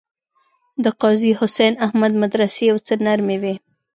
[0.83, 3.55] د قاضي حسین احمد مدرسې یو څه نرمې وې.